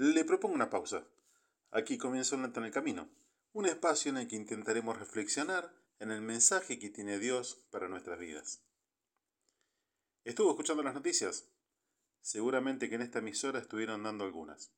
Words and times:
le 0.00 0.24
propongo 0.24 0.54
una 0.54 0.70
pausa. 0.70 1.06
Aquí 1.72 1.98
comienza 1.98 2.34
un 2.34 2.46
en 2.46 2.64
el 2.64 2.70
camino, 2.70 3.10
un 3.52 3.66
espacio 3.66 4.10
en 4.10 4.16
el 4.16 4.28
que 4.28 4.36
intentaremos 4.36 4.98
reflexionar 4.98 5.74
en 5.98 6.10
el 6.10 6.22
mensaje 6.22 6.78
que 6.78 6.88
tiene 6.88 7.18
Dios 7.18 7.66
para 7.70 7.86
nuestras 7.86 8.18
vidas. 8.18 8.62
¿Estuvo 10.24 10.48
escuchando 10.48 10.82
las 10.82 10.94
noticias? 10.94 11.50
Seguramente 12.22 12.88
que 12.88 12.94
en 12.94 13.02
esta 13.02 13.18
emisora 13.18 13.58
estuvieron 13.58 14.02
dando 14.02 14.24
algunas. 14.24 14.72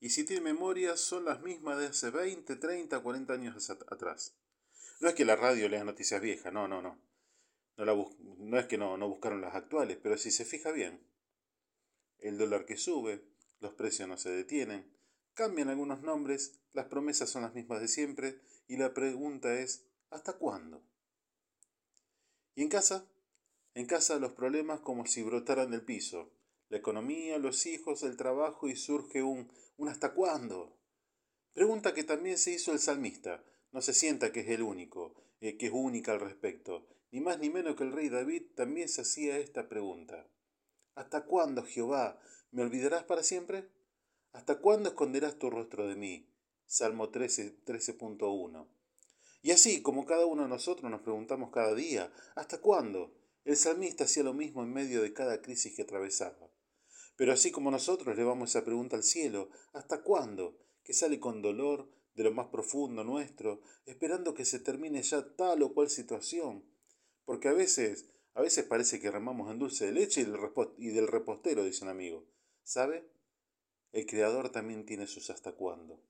Y 0.00 0.08
si 0.08 0.24
tiene 0.24 0.40
memoria, 0.40 0.96
son 0.96 1.26
las 1.26 1.42
mismas 1.42 1.76
de 1.76 1.88
hace 1.88 2.08
20, 2.08 2.56
30, 2.56 3.00
40 3.00 3.32
años 3.34 3.68
atrás. 3.68 4.34
No 5.00 5.08
es 5.08 5.14
que 5.14 5.26
la 5.26 5.36
radio 5.36 5.68
lea 5.68 5.84
noticias 5.84 6.22
viejas, 6.22 6.54
no, 6.54 6.68
no, 6.68 6.80
no. 6.80 6.98
No, 7.76 8.58
es 8.58 8.66
que 8.66 8.78
no, 8.78 8.96
no 8.96 9.10
buscaron 9.10 9.42
las 9.42 9.54
actuales, 9.54 9.98
pero 10.02 10.16
si 10.16 10.30
se 10.30 10.46
fija 10.46 10.72
bien, 10.72 11.06
el 12.18 12.38
dólar 12.38 12.64
que 12.64 12.78
sube, 12.78 13.33
los 13.60 13.74
precios 13.74 14.08
no 14.08 14.16
se 14.16 14.30
detienen, 14.30 14.90
cambian 15.34 15.68
algunos 15.68 16.02
nombres, 16.02 16.60
las 16.72 16.86
promesas 16.86 17.30
son 17.30 17.42
las 17.42 17.54
mismas 17.54 17.80
de 17.80 17.88
siempre 17.88 18.40
y 18.66 18.76
la 18.76 18.94
pregunta 18.94 19.54
es, 19.58 19.86
¿hasta 20.10 20.34
cuándo? 20.34 20.82
¿Y 22.54 22.62
en 22.62 22.68
casa? 22.68 23.06
En 23.74 23.86
casa 23.86 24.18
los 24.18 24.32
problemas 24.32 24.80
como 24.80 25.06
si 25.06 25.22
brotaran 25.22 25.70
del 25.70 25.84
piso, 25.84 26.30
la 26.68 26.78
economía, 26.78 27.38
los 27.38 27.66
hijos, 27.66 28.02
el 28.02 28.16
trabajo 28.16 28.68
y 28.68 28.76
surge 28.76 29.22
un, 29.22 29.50
un 29.76 29.88
¿hasta 29.88 30.14
cuándo? 30.14 30.76
Pregunta 31.52 31.94
que 31.94 32.04
también 32.04 32.38
se 32.38 32.52
hizo 32.52 32.72
el 32.72 32.78
salmista, 32.78 33.44
no 33.72 33.82
se 33.82 33.92
sienta 33.92 34.32
que 34.32 34.40
es 34.40 34.48
el 34.48 34.62
único, 34.62 35.14
eh, 35.40 35.56
que 35.56 35.66
es 35.66 35.72
única 35.72 36.12
al 36.12 36.20
respecto. 36.20 36.86
Ni 37.10 37.20
más 37.20 37.38
ni 37.38 37.50
menos 37.50 37.76
que 37.76 37.84
el 37.84 37.92
rey 37.92 38.08
David 38.08 38.42
también 38.54 38.88
se 38.88 39.02
hacía 39.02 39.38
esta 39.38 39.68
pregunta. 39.68 40.26
¿Hasta 40.94 41.24
cuándo, 41.24 41.64
Jehová? 41.64 42.20
¿Me 42.54 42.62
olvidarás 42.62 43.02
para 43.02 43.24
siempre? 43.24 43.68
¿Hasta 44.32 44.60
cuándo 44.60 44.90
esconderás 44.90 45.40
tu 45.40 45.50
rostro 45.50 45.88
de 45.88 45.96
mí? 45.96 46.30
Salmo 46.66 47.10
13.1. 47.10 47.56
13 47.64 47.98
y 49.42 49.50
así 49.50 49.82
como 49.82 50.06
cada 50.06 50.24
uno 50.24 50.44
de 50.44 50.48
nosotros 50.48 50.88
nos 50.88 51.00
preguntamos 51.00 51.50
cada 51.50 51.74
día, 51.74 52.12
¿hasta 52.36 52.60
cuándo? 52.60 53.12
El 53.44 53.56
salmista 53.56 54.04
hacía 54.04 54.22
lo 54.22 54.34
mismo 54.34 54.62
en 54.62 54.72
medio 54.72 55.02
de 55.02 55.12
cada 55.12 55.42
crisis 55.42 55.74
que 55.74 55.82
atravesaba. 55.82 56.48
Pero 57.16 57.32
así 57.32 57.50
como 57.50 57.72
nosotros 57.72 58.16
le 58.16 58.22
vamos 58.22 58.50
esa 58.50 58.64
pregunta 58.64 58.94
al 58.94 59.02
cielo, 59.02 59.50
¿hasta 59.72 60.04
cuándo? 60.04 60.56
Que 60.84 60.92
sale 60.92 61.18
con 61.18 61.42
dolor, 61.42 61.90
de 62.14 62.22
lo 62.22 62.30
más 62.30 62.46
profundo 62.46 63.02
nuestro, 63.02 63.62
esperando 63.84 64.32
que 64.32 64.44
se 64.44 64.60
termine 64.60 65.02
ya 65.02 65.34
tal 65.34 65.64
o 65.64 65.74
cual 65.74 65.90
situación. 65.90 66.64
Porque 67.24 67.48
a 67.48 67.52
veces, 67.52 68.14
a 68.34 68.42
veces 68.42 68.64
parece 68.64 69.00
que 69.00 69.10
remamos 69.10 69.50
en 69.50 69.58
dulce 69.58 69.86
de 69.86 69.92
leche 69.92 70.20
y 70.78 70.90
del, 70.90 71.08
repostero, 71.08 71.64
dice 71.64 71.82
un 71.82 71.90
amigo. 71.90 72.32
¿Sabe? 72.64 73.08
El 73.92 74.06
Creador 74.06 74.50
también 74.50 74.84
tiene 74.86 75.06
sus 75.06 75.30
hasta 75.30 75.52
cuándo. 75.52 76.00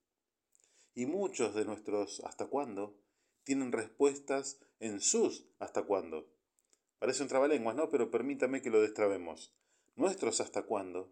Y 0.94 1.06
muchos 1.06 1.54
de 1.54 1.64
nuestros 1.64 2.20
hasta 2.20 2.46
cuándo 2.46 2.96
tienen 3.42 3.72
respuestas 3.72 4.60
en 4.80 5.00
sus 5.00 5.46
hasta 5.58 5.82
cuándo. 5.82 6.32
Parece 6.98 7.22
un 7.22 7.28
trabalenguas, 7.28 7.76
¿no? 7.76 7.90
Pero 7.90 8.10
permítame 8.10 8.62
que 8.62 8.70
lo 8.70 8.80
destrabemos. 8.80 9.52
Nuestros 9.96 10.40
hasta 10.40 10.62
cuándo 10.62 11.10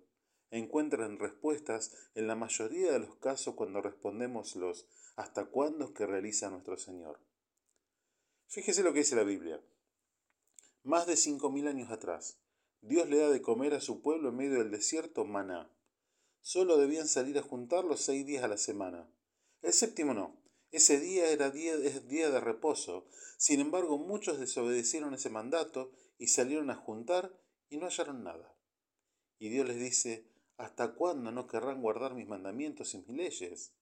encuentran 0.50 1.18
respuestas 1.18 1.92
en 2.14 2.26
la 2.26 2.36
mayoría 2.36 2.92
de 2.92 2.98
los 3.00 3.16
casos 3.16 3.54
cuando 3.54 3.80
respondemos 3.80 4.54
los 4.54 4.86
hasta 5.16 5.46
cuándo 5.46 5.92
que 5.92 6.06
realiza 6.06 6.50
nuestro 6.50 6.76
Señor. 6.76 7.20
Fíjese 8.46 8.82
lo 8.82 8.92
que 8.92 9.00
dice 9.00 9.16
la 9.16 9.24
Biblia. 9.24 9.60
Más 10.84 11.06
de 11.06 11.16
cinco 11.16 11.50
mil 11.50 11.66
años 11.68 11.90
atrás, 11.90 12.38
Dios 12.82 13.08
le 13.08 13.16
da 13.18 13.30
de 13.30 13.40
comer 13.40 13.74
a 13.74 13.80
su 13.80 14.02
pueblo 14.02 14.30
en 14.30 14.36
medio 14.36 14.58
del 14.58 14.72
desierto 14.72 15.24
maná. 15.24 15.70
Solo 16.40 16.76
debían 16.76 17.06
salir 17.06 17.38
a 17.38 17.42
juntarlo 17.42 17.96
seis 17.96 18.26
días 18.26 18.42
a 18.42 18.48
la 18.48 18.56
semana. 18.56 19.08
El 19.62 19.72
séptimo 19.72 20.14
no. 20.14 20.36
Ese 20.72 20.98
día 20.98 21.30
era 21.30 21.50
día, 21.50 21.76
día 21.76 22.30
de 22.30 22.40
reposo. 22.40 23.06
Sin 23.36 23.60
embargo, 23.60 23.98
muchos 23.98 24.40
desobedecieron 24.40 25.14
ese 25.14 25.30
mandato 25.30 25.92
y 26.18 26.26
salieron 26.26 26.70
a 26.70 26.74
juntar 26.74 27.32
y 27.70 27.76
no 27.76 27.86
hallaron 27.86 28.24
nada. 28.24 28.52
Y 29.38 29.48
Dios 29.50 29.68
les 29.68 29.78
dice, 29.78 30.26
¿Hasta 30.56 30.94
cuándo 30.94 31.30
no 31.30 31.46
querrán 31.46 31.82
guardar 31.82 32.14
mis 32.14 32.26
mandamientos 32.26 32.94
y 32.94 32.98
mis 32.98 33.16
leyes? 33.16 33.74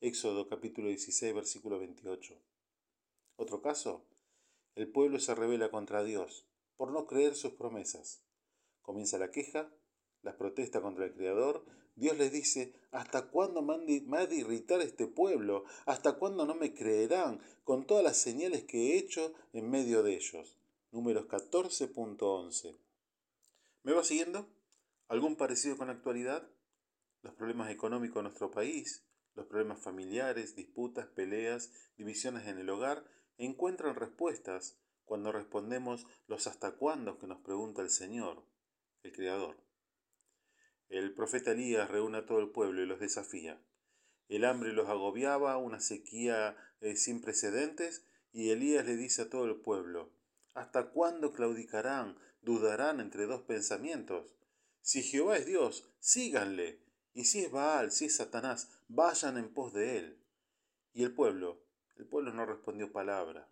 Éxodo 0.00 0.48
capítulo 0.48 0.88
16, 0.88 1.34
versículo 1.34 1.80
28. 1.80 2.40
Otro 3.36 3.60
caso, 3.60 4.06
el 4.76 4.88
pueblo 4.88 5.18
se 5.18 5.34
revela 5.34 5.72
contra 5.72 6.04
Dios 6.04 6.46
por 6.76 6.92
no 6.92 7.06
creer 7.06 7.34
sus 7.34 7.52
promesas. 7.52 8.22
Comienza 8.82 9.18
la 9.18 9.30
queja, 9.30 9.72
la 10.22 10.36
protesta 10.36 10.80
contra 10.80 11.04
el 11.04 11.14
Creador. 11.14 11.64
Dios 11.96 12.18
les 12.18 12.32
dice, 12.32 12.74
¿hasta 12.90 13.30
cuándo 13.30 13.62
me 13.62 14.18
ha 14.18 14.26
de 14.26 14.36
irritar 14.36 14.80
este 14.80 15.06
pueblo? 15.06 15.64
¿Hasta 15.86 16.14
cuándo 16.18 16.44
no 16.44 16.54
me 16.54 16.74
creerán 16.74 17.40
con 17.62 17.86
todas 17.86 18.02
las 18.02 18.16
señales 18.16 18.64
que 18.64 18.92
he 18.92 18.98
hecho 18.98 19.32
en 19.52 19.70
medio 19.70 20.02
de 20.02 20.16
ellos? 20.16 20.58
Números 20.90 21.26
14.11. 21.26 22.78
¿Me 23.82 23.92
va 23.92 24.02
siguiendo? 24.02 24.48
¿Algún 25.08 25.36
parecido 25.36 25.76
con 25.76 25.88
la 25.88 25.92
actualidad? 25.92 26.48
Los 27.22 27.34
problemas 27.34 27.70
económicos 27.70 28.16
de 28.16 28.22
nuestro 28.24 28.50
país, 28.50 29.06
los 29.34 29.46
problemas 29.46 29.80
familiares, 29.80 30.56
disputas, 30.56 31.06
peleas, 31.06 31.72
divisiones 31.96 32.46
en 32.46 32.58
el 32.58 32.70
hogar, 32.70 33.04
encuentran 33.38 33.96
respuestas 33.96 34.78
cuando 35.04 35.32
respondemos 35.32 36.06
los 36.26 36.46
hasta 36.46 36.72
cuándo 36.72 37.18
que 37.18 37.26
nos 37.26 37.40
pregunta 37.40 37.82
el 37.82 37.90
Señor, 37.90 38.44
el 39.02 39.12
Creador. 39.12 39.56
El 40.88 41.14
profeta 41.14 41.52
Elías 41.52 41.90
reúne 41.90 42.18
a 42.18 42.26
todo 42.26 42.40
el 42.40 42.50
pueblo 42.50 42.82
y 42.82 42.86
los 42.86 43.00
desafía. 43.00 43.60
El 44.28 44.44
hambre 44.44 44.72
los 44.72 44.88
agobiaba, 44.88 45.56
una 45.58 45.80
sequía 45.80 46.56
eh, 46.80 46.96
sin 46.96 47.20
precedentes, 47.20 48.04
y 48.32 48.50
Elías 48.50 48.86
le 48.86 48.96
dice 48.96 49.22
a 49.22 49.30
todo 49.30 49.44
el 49.44 49.56
pueblo, 49.56 50.12
¿Hasta 50.54 50.90
cuándo 50.90 51.32
claudicarán, 51.32 52.16
dudarán 52.42 53.00
entre 53.00 53.26
dos 53.26 53.42
pensamientos? 53.42 54.36
Si 54.82 55.02
Jehová 55.02 55.36
es 55.36 55.46
Dios, 55.46 55.90
síganle, 55.98 56.80
y 57.12 57.24
si 57.24 57.44
es 57.44 57.50
Baal, 57.50 57.90
si 57.90 58.06
es 58.06 58.16
Satanás, 58.16 58.70
vayan 58.88 59.36
en 59.36 59.52
pos 59.52 59.72
de 59.72 59.98
él. 59.98 60.22
Y 60.92 61.02
el 61.02 61.12
pueblo, 61.12 61.64
el 61.96 62.06
pueblo 62.06 62.32
no 62.32 62.46
respondió 62.46 62.92
palabra. 62.92 63.48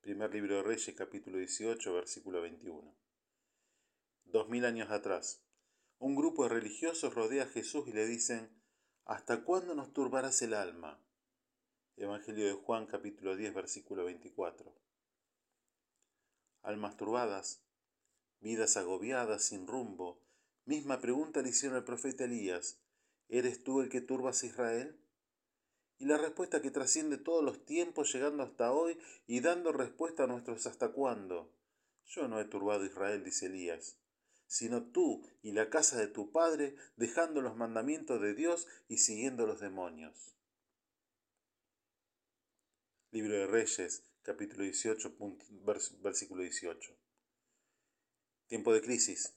Primer 0.00 0.32
libro 0.32 0.56
de 0.56 0.62
Reyes, 0.62 0.94
capítulo 0.96 1.38
18, 1.38 1.92
versículo 1.92 2.40
21. 2.40 2.96
Dos 4.24 4.48
mil 4.48 4.64
años 4.64 4.90
atrás, 4.90 5.44
un 5.98 6.14
grupo 6.14 6.44
de 6.44 6.50
religiosos 6.50 7.14
rodea 7.14 7.44
a 7.44 7.48
Jesús 7.48 7.86
y 7.88 7.92
le 7.92 8.06
dicen, 8.06 8.48
¿Hasta 9.04 9.42
cuándo 9.44 9.74
nos 9.74 9.92
turbarás 9.92 10.40
el 10.42 10.54
alma? 10.54 11.02
Evangelio 11.96 12.46
de 12.46 12.52
Juan, 12.52 12.86
capítulo 12.86 13.36
10, 13.36 13.52
versículo 13.52 14.04
24. 14.04 14.72
Almas 16.62 16.96
turbadas, 16.96 17.64
vidas 18.40 18.76
agobiadas, 18.76 19.42
sin 19.42 19.66
rumbo. 19.66 20.22
Misma 20.64 21.00
pregunta 21.00 21.42
le 21.42 21.48
hicieron 21.48 21.76
al 21.76 21.84
profeta 21.84 22.24
Elías, 22.24 22.80
¿eres 23.28 23.64
tú 23.64 23.80
el 23.80 23.88
que 23.88 24.00
turbas 24.00 24.42
a 24.42 24.46
Israel? 24.46 25.00
Y 25.98 26.06
la 26.06 26.16
respuesta 26.16 26.62
que 26.62 26.70
trasciende 26.70 27.18
todos 27.18 27.44
los 27.44 27.64
tiempos, 27.64 28.12
llegando 28.12 28.44
hasta 28.44 28.72
hoy 28.72 28.98
y 29.26 29.40
dando 29.40 29.72
respuesta 29.72 30.24
a 30.24 30.26
nuestros 30.28 30.66
hasta 30.66 30.92
cuándo. 30.92 31.52
Yo 32.06 32.28
no 32.28 32.40
he 32.40 32.44
turbado 32.44 32.84
a 32.84 32.86
Israel, 32.86 33.24
dice 33.24 33.46
Elías, 33.46 33.98
sino 34.46 34.90
tú 34.90 35.28
y 35.42 35.52
la 35.52 35.70
casa 35.70 35.98
de 35.98 36.06
tu 36.06 36.30
padre, 36.30 36.76
dejando 36.96 37.42
los 37.42 37.56
mandamientos 37.56 38.20
de 38.20 38.34
Dios 38.34 38.66
y 38.88 38.98
siguiendo 38.98 39.46
los 39.46 39.60
demonios. 39.60 40.34
Libro 43.10 43.34
de 43.34 43.46
Reyes, 43.46 44.04
capítulo 44.22 44.62
18, 44.62 45.16
versículo 46.02 46.42
18. 46.42 46.96
Tiempo 48.46 48.72
de 48.72 48.80
crisis. 48.82 49.34